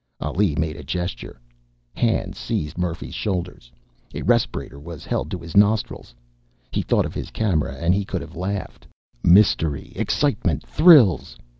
Ali 0.19 0.55
made 0.55 0.77
a 0.77 0.83
gesture. 0.83 1.39
Hands 1.93 2.35
seized 2.35 2.75
Murphy's 2.75 3.13
shoulders. 3.13 3.71
A 4.15 4.23
respirator 4.23 4.79
was 4.79 5.05
held 5.05 5.29
to 5.29 5.37
his 5.37 5.55
nostrils. 5.55 6.15
He 6.71 6.81
thought 6.81 7.05
of 7.05 7.13
his 7.13 7.29
camera, 7.29 7.75
and 7.75 7.93
he 7.93 8.03
could 8.03 8.21
have 8.21 8.35
laughed. 8.35 8.87
Mystery! 9.21 9.93
Excitement! 9.95 10.65
Thrills! 10.65 11.37